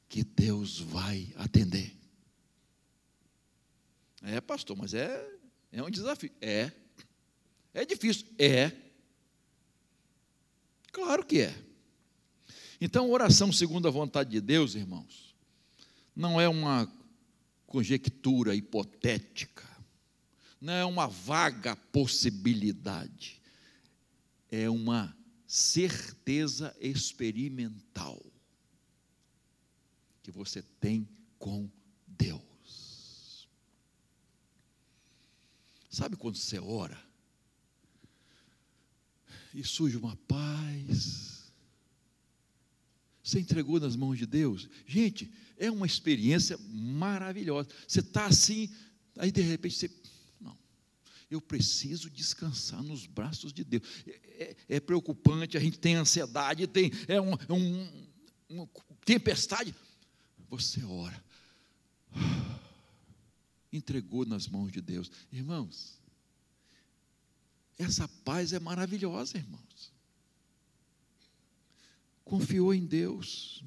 [0.08, 1.94] que Deus vai atender.
[4.22, 5.30] É, pastor, mas é,
[5.70, 6.32] é um desafio.
[6.40, 6.72] É.
[7.74, 8.26] É difícil.
[8.38, 8.72] É.
[10.90, 11.62] Claro que é.
[12.80, 15.34] Então, oração segundo a vontade de Deus, irmãos,
[16.16, 16.90] não é uma
[17.70, 19.64] conjectura hipotética,
[20.60, 23.40] não é uma vaga possibilidade,
[24.50, 28.20] é uma certeza experimental
[30.20, 31.70] que você tem com
[32.08, 33.48] Deus.
[35.88, 37.00] Sabe quando você ora
[39.54, 41.52] e surge uma paz?
[43.22, 44.68] Você entregou nas mãos de Deus?
[44.84, 47.68] Gente, é uma experiência maravilhosa.
[47.86, 48.68] Você está assim,
[49.16, 49.88] aí de repente você
[51.30, 53.84] eu preciso descansar nos braços de Deus.
[54.04, 54.10] É,
[54.42, 58.08] é, é preocupante, a gente tem ansiedade, tem é um, é um,
[58.48, 58.68] uma
[59.04, 59.72] tempestade.
[60.48, 61.24] Você ora,
[63.72, 65.08] entregou nas mãos de Deus.
[65.30, 66.00] Irmãos,
[67.78, 69.92] essa paz é maravilhosa, irmãos.
[72.24, 73.62] Confiou em Deus.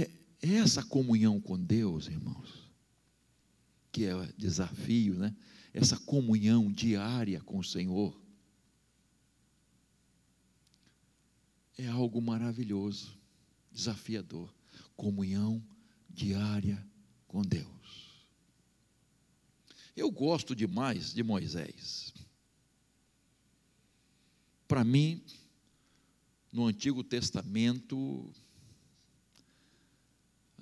[0.00, 0.10] É,
[0.42, 2.66] é essa comunhão com Deus, irmãos
[3.96, 5.34] que é desafio, né?
[5.72, 8.14] Essa comunhão diária com o Senhor.
[11.78, 13.18] É algo maravilhoso,
[13.72, 14.54] desafiador.
[14.98, 15.66] Comunhão
[16.10, 16.86] diária
[17.26, 18.26] com Deus.
[19.96, 22.12] Eu gosto demais de Moisés.
[24.68, 25.24] Para mim,
[26.52, 28.30] no Antigo Testamento,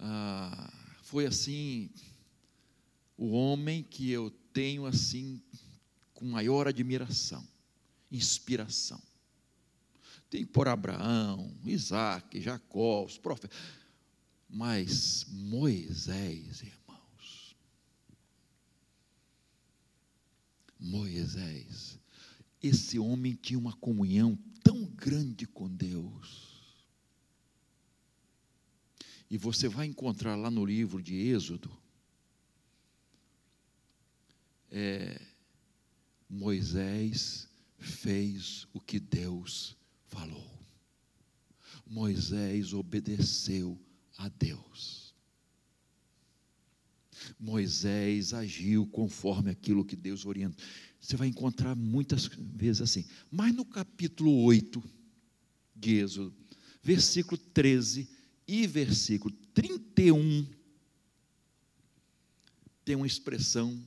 [0.07, 0.71] ah,
[1.03, 1.91] foi assim
[3.17, 5.43] o homem que eu tenho assim
[6.13, 7.43] com maior admiração,
[8.13, 9.01] inspiração.
[10.29, 13.57] Tem por Abraão, Isaac, Jacó, os profetas.
[14.47, 17.57] Mas Moisés, irmãos,
[20.79, 21.99] Moisés,
[22.63, 26.44] esse homem tinha uma comunhão tão grande com Deus.
[29.35, 31.69] E você vai encontrar lá no livro de Êxodo,
[34.71, 35.21] é,
[36.31, 39.77] Moisés fez o que Deus
[40.07, 40.49] falou.
[41.85, 43.77] Moisés obedeceu
[44.17, 45.13] a Deus.
[47.37, 50.65] Moisés agiu conforme aquilo que Deus orientou.
[51.01, 53.05] Você vai encontrar muitas vezes assim.
[53.33, 54.81] Mas no capítulo 8
[55.75, 56.33] de Êxodo,
[56.81, 58.15] versículo 13
[58.47, 60.47] e versículo 31,
[62.85, 63.83] tem uma expressão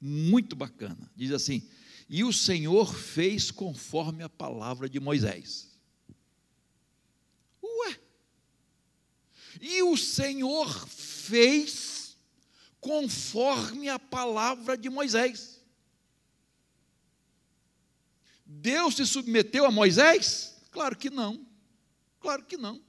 [0.00, 1.10] muito bacana.
[1.14, 1.68] Diz assim:
[2.08, 5.78] E o Senhor fez conforme a palavra de Moisés.
[7.62, 8.00] Ué!
[9.60, 12.16] E o Senhor fez
[12.80, 15.58] conforme a palavra de Moisés.
[18.46, 20.56] Deus se submeteu a Moisés?
[20.70, 21.46] Claro que não.
[22.18, 22.87] Claro que não.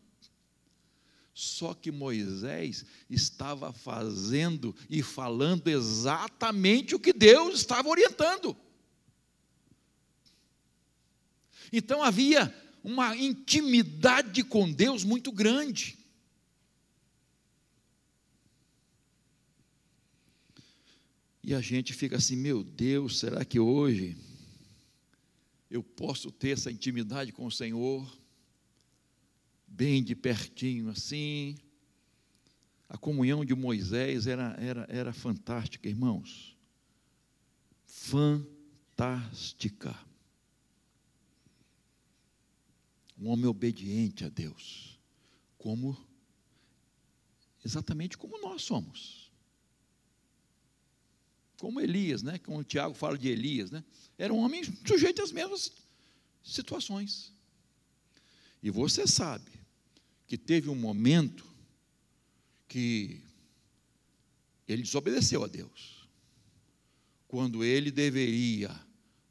[1.39, 8.57] Só que Moisés estava fazendo e falando exatamente o que Deus estava orientando.
[11.71, 15.97] Então havia uma intimidade com Deus muito grande.
[21.41, 24.17] E a gente fica assim, meu Deus, será que hoje
[25.71, 28.19] eu posso ter essa intimidade com o Senhor?
[29.70, 31.57] Bem de pertinho assim.
[32.88, 36.57] A comunhão de Moisés era, era, era fantástica, irmãos.
[37.86, 38.47] Fantástica.
[43.17, 44.99] Um homem obediente a Deus,
[45.57, 45.95] como
[47.63, 49.30] exatamente como nós somos.
[51.59, 52.39] Como Elias, né?
[52.39, 53.84] Como o Tiago fala de Elias, né?
[54.17, 55.74] Era um homem sujeito às mesmas
[56.41, 57.34] situações.
[58.63, 59.59] E você sabe
[60.30, 61.43] que teve um momento
[62.67, 63.19] que
[64.67, 66.07] ele desobedeceu a Deus.
[67.27, 68.69] Quando ele deveria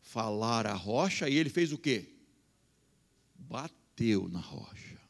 [0.01, 2.12] falar a rocha, e ele fez o quê?
[3.36, 5.01] Bateu na rocha.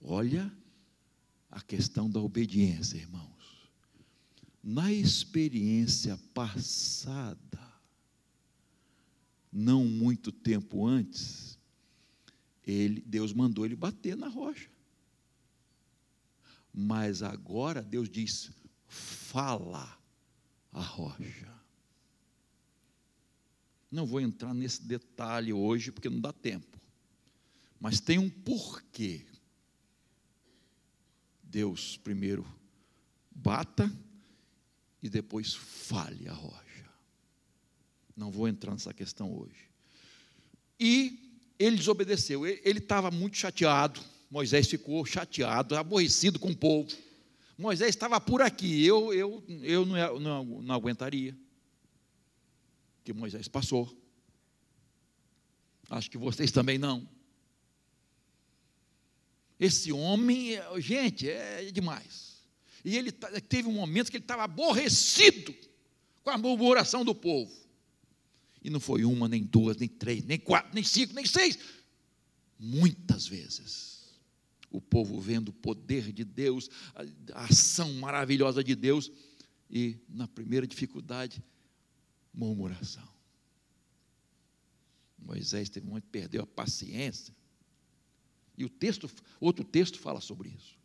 [0.00, 0.56] Olha
[1.50, 3.68] a questão da obediência, irmãos.
[4.62, 7.58] Na experiência passada,
[9.52, 11.57] não muito tempo antes,
[12.68, 14.68] ele, Deus mandou ele bater na rocha.
[16.72, 18.50] Mas agora Deus diz:
[18.86, 19.98] fala
[20.70, 21.48] a rocha.
[23.90, 26.78] Não vou entrar nesse detalhe hoje, porque não dá tempo.
[27.80, 29.24] Mas tem um porquê.
[31.42, 32.46] Deus primeiro
[33.30, 33.90] bata
[35.02, 36.84] e depois fale a rocha.
[38.14, 39.70] Não vou entrar nessa questão hoje.
[40.78, 41.27] E
[41.58, 44.00] ele desobedeceu, ele estava muito chateado.
[44.30, 46.94] Moisés ficou chateado, aborrecido com o povo.
[47.56, 51.36] Moisés estava por aqui, eu, eu, eu não, não, não aguentaria.
[53.02, 53.92] Que Moisés passou.
[55.90, 57.08] Acho que vocês também não.
[59.58, 62.38] Esse homem, gente, é demais.
[62.84, 65.54] E ele teve um momento que ele estava aborrecido
[66.22, 67.52] com a murmuração do povo.
[68.62, 71.58] E não foi uma, nem duas, nem três, nem quatro, nem cinco, nem seis.
[72.58, 73.98] Muitas vezes.
[74.70, 76.68] O povo vendo o poder de Deus,
[77.32, 79.10] a ação maravilhosa de Deus,
[79.70, 81.42] e na primeira dificuldade,
[82.34, 83.08] murmuração.
[85.18, 87.34] Moisés teve um perdeu a paciência.
[88.56, 90.76] E o texto, outro texto fala sobre isso.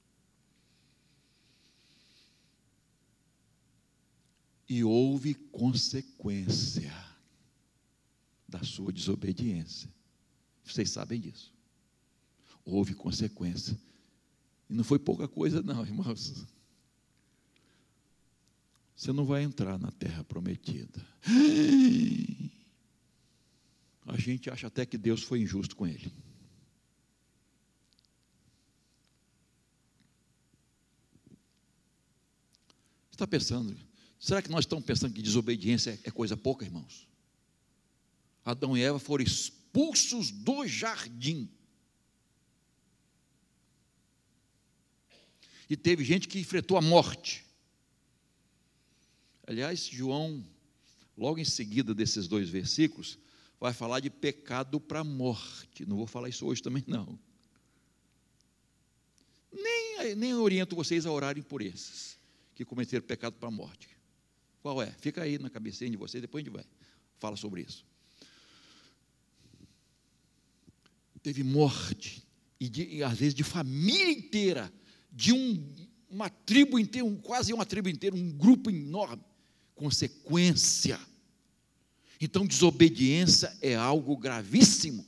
[4.69, 6.93] E houve consequência
[8.53, 9.89] da sua desobediência.
[10.63, 11.51] Vocês sabem disso.
[12.63, 13.77] Houve consequência.
[14.69, 16.45] E não foi pouca coisa, não, irmãos.
[18.95, 21.03] Você não vai entrar na terra prometida.
[24.05, 26.13] A gente acha até que Deus foi injusto com ele.
[33.11, 33.75] Está pensando?
[34.19, 37.12] Será que nós estamos pensando que desobediência é coisa pouca, irmãos?
[38.43, 41.49] Adão e Eva foram expulsos do jardim.
[45.69, 47.45] E teve gente que enfrentou a morte.
[49.47, 50.45] Aliás, João,
[51.17, 53.17] logo em seguida desses dois versículos,
[53.59, 55.85] vai falar de pecado para morte.
[55.85, 57.17] Não vou falar isso hoje também, não.
[59.51, 62.19] Nem, nem oriento vocês a orarem por esses
[62.55, 63.89] que cometeram pecado para a morte.
[64.61, 64.91] Qual é?
[64.91, 66.65] Fica aí na cabecinha de vocês, depois a gente vai.
[67.19, 67.85] Fala sobre isso.
[71.23, 72.21] Teve morte,
[72.59, 74.71] e, de, e às vezes de família inteira,
[75.11, 75.75] de um,
[76.09, 79.23] uma tribo inteira, um, quase uma tribo inteira, um grupo enorme.
[79.73, 80.99] Consequência.
[82.21, 85.05] Então, desobediência é algo gravíssimo.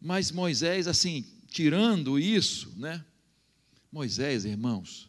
[0.00, 3.04] Mas Moisés, assim, tirando isso, né?
[3.90, 5.08] Moisés, irmãos,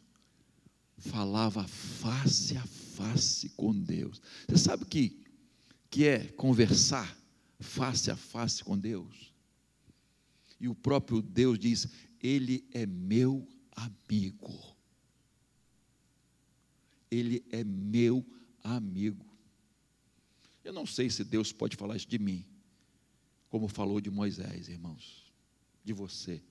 [0.98, 4.22] falava face a face com Deus.
[4.48, 5.22] Você sabe o que,
[5.90, 7.23] que é conversar
[7.64, 9.34] face a face com Deus?
[10.60, 11.88] E o próprio Deus diz:
[12.22, 14.76] Ele é meu amigo.
[17.10, 18.26] Ele é meu
[18.64, 19.26] amigo.
[20.64, 22.46] Eu não sei se Deus pode falar isso de mim,
[23.50, 25.32] como falou de Moisés, irmãos,
[25.84, 26.42] de você.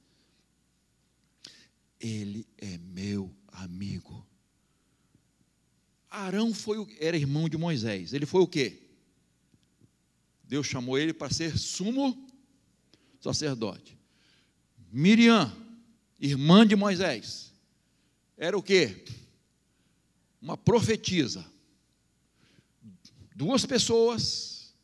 [1.98, 4.26] Ele é meu amigo.
[6.10, 8.12] Arão foi, era irmão de Moisés.
[8.12, 8.91] Ele foi o quê?
[10.52, 12.28] Deus chamou ele para ser sumo
[13.18, 13.98] sacerdote.
[14.92, 15.50] Miriam,
[16.20, 17.54] irmã de Moisés,
[18.36, 19.02] era o quê?
[20.42, 21.50] Uma profetisa.
[23.34, 24.74] Duas pessoas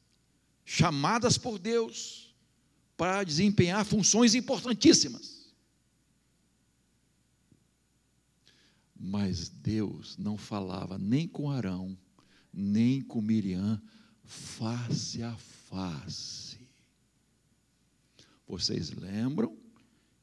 [0.64, 2.34] chamadas por Deus
[2.96, 5.52] para desempenhar funções importantíssimas.
[8.98, 11.94] Mas Deus não falava nem com Arão,
[12.50, 13.78] nem com Miriam,
[14.24, 15.57] face a face.
[18.46, 19.56] Vocês lembram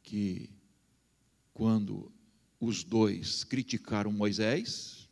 [0.01, 0.49] que
[1.53, 2.11] quando
[2.59, 5.07] os dois criticaram Moisés,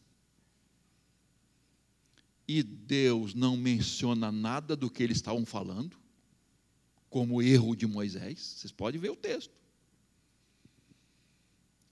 [2.48, 5.98] e Deus não menciona nada do que eles estavam falando,
[7.10, 9.54] como erro de Moisés, vocês podem ver o texto.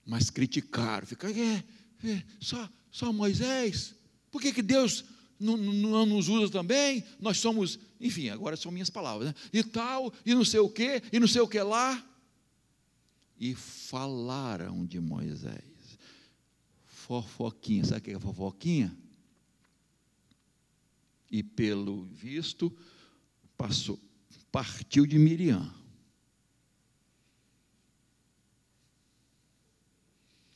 [0.05, 1.63] Mas criticaram, ficaram, é,
[2.03, 3.95] é, só, só Moisés?
[4.31, 5.05] Por que, que Deus
[5.41, 7.03] não, não, nos usa também?
[7.19, 9.35] Nós somos, enfim, agora são minhas palavras, né?
[9.51, 12.07] e tal, e não sei o que, e não sei o que lá.
[13.39, 15.97] E falaram de Moisés.
[16.85, 18.95] Fofoquinha, sabe o que é fofoquinha?
[21.29, 22.71] E pelo visto,
[23.57, 23.99] passou,
[24.51, 25.73] partiu de Miriam.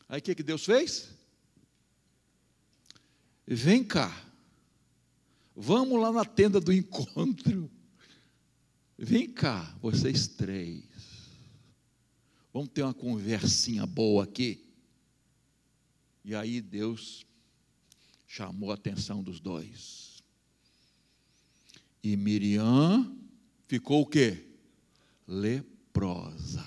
[0.08, 1.10] Aí o que, que Deus fez?
[3.48, 4.16] Vem cá,
[5.56, 7.72] vamos lá na tenda do encontro.
[8.98, 10.84] Vem cá, vocês três.
[12.54, 14.66] Vamos ter uma conversinha boa aqui.
[16.24, 17.26] E aí Deus
[18.26, 20.24] chamou a atenção dos dois.
[22.04, 23.18] E Miriam
[23.68, 24.48] ficou o quê?
[25.28, 26.66] Leprosa.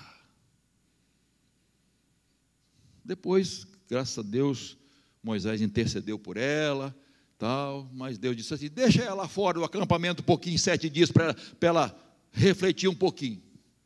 [3.03, 4.77] Depois, graças a Deus,
[5.23, 6.95] Moisés intercedeu por ela,
[7.39, 11.33] tal, mas Deus disse assim: deixa ela fora do acampamento um pouquinho, sete dias, para
[11.61, 11.97] ela,
[12.31, 13.41] refletir um pouquinho,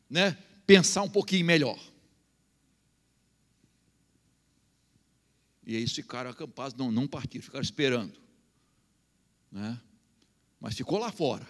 [0.10, 0.36] né?
[0.66, 1.80] pensar um pouquinho melhor.
[5.66, 8.20] E eles ficaram acampados, não, não partiram, ficaram esperando.
[9.49, 9.80] Né?
[10.60, 11.47] Mas ficou lá fora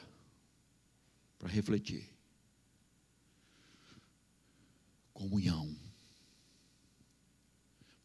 [1.39, 2.07] para refletir.
[5.13, 5.75] Comunhão.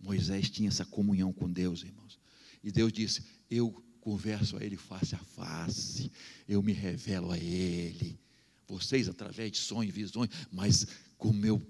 [0.01, 2.19] Moisés tinha essa comunhão com Deus, irmãos.
[2.63, 6.11] E Deus disse: Eu converso a Ele face a face,
[6.49, 8.19] eu me revelo a Ele.
[8.67, 10.87] Vocês, através de sonhos visões, mas
[11.19, 11.61] com meu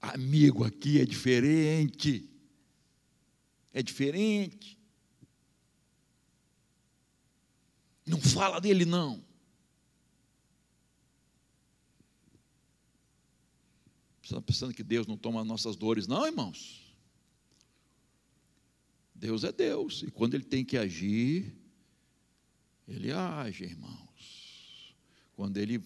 [0.00, 2.26] amigo aqui é diferente.
[3.70, 4.78] É diferente.
[8.06, 9.22] Não fala dele, não.
[14.22, 16.88] Você está pensando que Deus não toma nossas dores, não, irmãos?
[19.14, 21.57] Deus é Deus, e quando Ele tem que agir,
[22.88, 24.96] Ele age, irmãos.
[25.36, 25.80] Quando Ele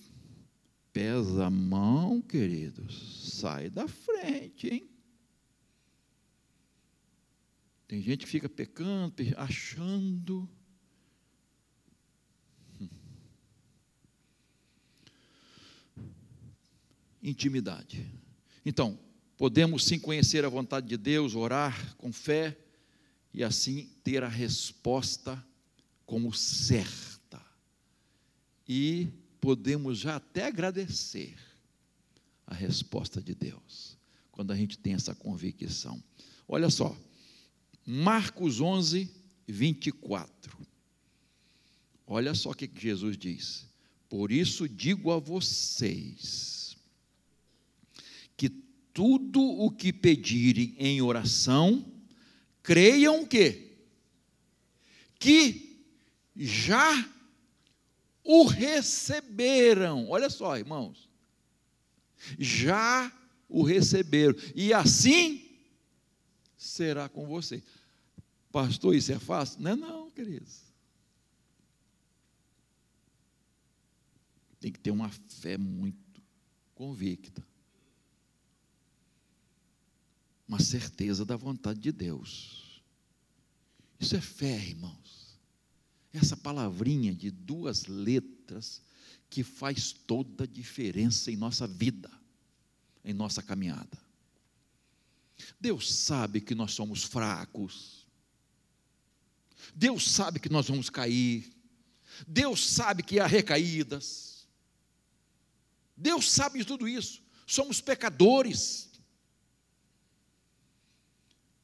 [0.93, 4.89] pesa a mão, queridos, sai da frente, hein?
[7.89, 10.49] Tem gente que fica pecando, achando.
[12.81, 12.89] Hum.
[17.21, 18.09] Intimidade.
[18.65, 18.99] Então,
[19.37, 22.57] podemos sim conhecer a vontade de Deus, orar com fé,
[23.35, 25.45] e assim ter a resposta
[26.13, 27.43] como certa.
[28.69, 29.09] E
[29.41, 31.35] podemos já até agradecer
[32.47, 33.97] a resposta de Deus,
[34.31, 36.05] quando a gente tem essa convicção.
[36.47, 36.95] Olha só,
[37.87, 39.11] Marcos 11,
[39.49, 40.55] 24.
[42.07, 43.67] Olha só o que Jesus diz.
[44.11, 46.77] Por isso digo a vocês
[48.37, 48.51] que
[48.93, 51.91] tudo o que pedirem em oração,
[52.63, 53.71] creiam que
[55.19, 55.72] que
[56.35, 56.93] já
[58.25, 60.09] o receberam.
[60.09, 61.09] Olha só, irmãos.
[62.39, 63.13] Já
[63.49, 65.51] o receberam, e assim
[66.57, 67.63] será com você.
[68.51, 69.61] Pastor, isso é fácil?
[69.61, 70.63] Não é não, queridos.
[74.61, 76.23] Tem que ter uma fé muito
[76.75, 77.45] convicta.
[80.47, 82.83] Uma certeza da vontade de Deus.
[83.99, 85.02] Isso é fé, irmãos.
[86.13, 88.83] Essa palavrinha de duas letras
[89.31, 92.11] que faz toda a diferença em nossa vida,
[93.05, 93.99] em nossa caminhada.
[95.59, 98.07] Deus sabe que nós somos fracos.
[99.75, 101.51] Deus sabe que nós vamos cair.
[102.27, 104.47] Deus sabe que há recaídas.
[105.97, 107.23] Deus sabe de tudo isso.
[107.47, 108.91] Somos pecadores.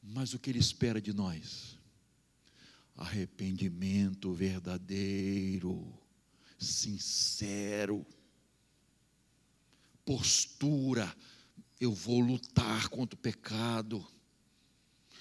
[0.03, 1.78] Mas o que Ele espera de nós?
[2.99, 5.91] Arrependimento verdadeiro,
[6.59, 8.05] sincero,
[10.05, 11.17] postura
[11.81, 14.05] eu vou lutar contra o pecado,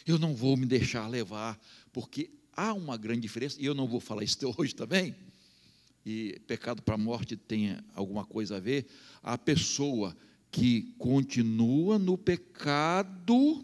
[0.06, 1.60] eu não vou me deixar levar,
[1.92, 5.16] porque há uma grande diferença, e eu não vou falar isso hoje também,
[6.06, 8.88] e pecado para a morte tem alguma coisa a ver,
[9.22, 10.16] a pessoa
[10.50, 13.64] que continua no pecado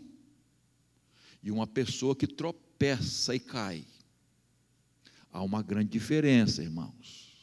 [1.41, 3.85] e uma pessoa que tropeça e cai.
[5.33, 7.33] Há uma grande diferença, irmãos.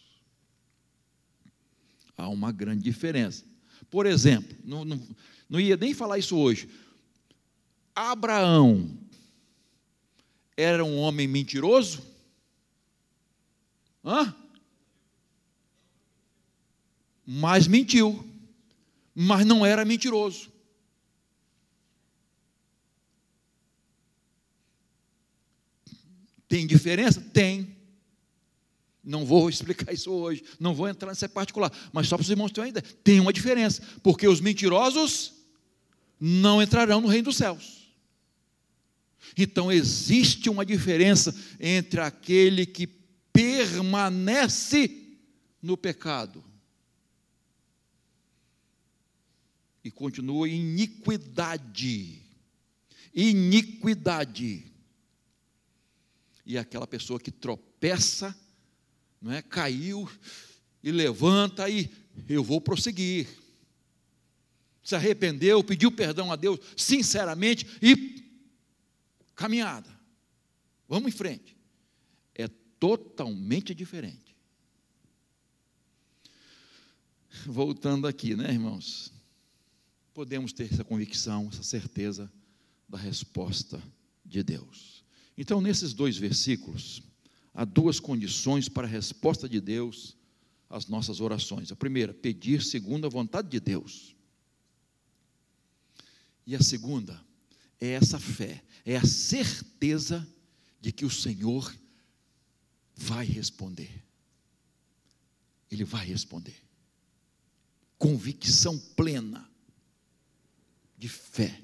[2.16, 3.44] Há uma grande diferença.
[3.90, 5.08] Por exemplo, não, não,
[5.48, 6.70] não ia nem falar isso hoje.
[7.92, 8.96] Abraão
[10.56, 12.06] era um homem mentiroso?
[14.04, 14.36] Hã?
[17.26, 18.24] Mas mentiu.
[19.12, 20.48] Mas não era mentiroso.
[26.46, 27.20] Tem diferença?
[27.20, 27.79] Tem.
[29.02, 32.50] Não vou explicar isso hoje, não vou entrar nessa particular, mas só para os irmãos
[32.50, 32.96] terem uma ideia.
[33.02, 35.34] Tem uma diferença, porque os mentirosos
[36.18, 37.80] não entrarão no reino dos céus.
[39.36, 42.86] Então existe uma diferença entre aquele que
[43.32, 45.18] permanece
[45.62, 46.44] no pecado
[49.82, 52.22] e continua em iniquidade.
[53.14, 54.66] Iniquidade.
[56.44, 58.36] E aquela pessoa que tropeça,
[59.20, 59.42] não é?
[59.42, 60.10] Caiu
[60.82, 61.90] e levanta e
[62.28, 63.28] eu vou prosseguir
[64.90, 68.24] se arrependeu, pediu perdão a Deus sinceramente e
[69.36, 69.88] caminhada.
[70.88, 71.56] Vamos em frente.
[72.34, 72.48] É
[72.78, 74.36] totalmente diferente.
[77.46, 79.12] Voltando aqui, né, irmãos?
[80.12, 82.30] Podemos ter essa convicção, essa certeza
[82.88, 83.80] da resposta
[84.24, 85.04] de Deus.
[85.38, 87.00] Então, nesses dois versículos,
[87.54, 90.16] há duas condições para a resposta de Deus
[90.68, 91.72] às nossas orações.
[91.72, 94.14] A primeira, pedir segundo a vontade de Deus.
[96.46, 97.20] E a segunda
[97.80, 100.26] é essa fé, é a certeza
[100.80, 101.74] de que o Senhor
[102.94, 104.02] vai responder.
[105.70, 106.56] Ele vai responder.
[107.98, 109.48] Convicção plena
[110.98, 111.62] de fé.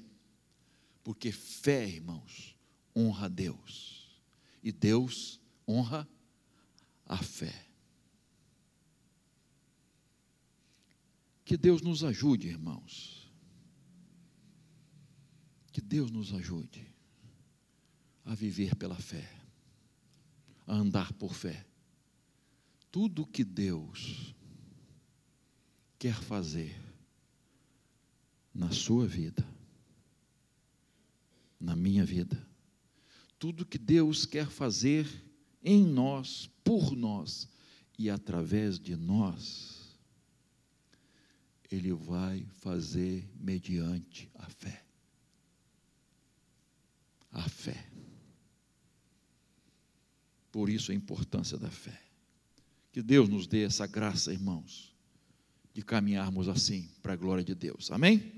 [1.03, 2.55] Porque fé, irmãos,
[2.95, 4.21] honra a Deus.
[4.63, 6.07] E Deus honra
[7.05, 7.53] a fé.
[11.43, 13.17] Que Deus nos ajude, irmãos
[15.77, 16.83] que Deus nos ajude
[18.25, 19.29] a viver pela fé,
[20.65, 21.67] a andar por fé.
[22.89, 24.33] Tudo que Deus
[25.99, 26.75] quer fazer
[28.51, 29.47] na sua vida,
[31.59, 32.43] na minha vida,
[33.37, 35.05] tudo que Deus quer fazer
[35.63, 37.47] em nós, por nós
[37.97, 39.97] e através de nós,
[41.71, 44.87] Ele vai fazer mediante a fé
[47.37, 47.85] a fé.
[50.51, 52.01] Por isso a importância da fé.
[52.91, 54.95] Que Deus nos dê essa graça, irmãos,
[55.73, 57.91] de caminharmos assim para a glória de Deus.
[57.91, 58.36] Amém?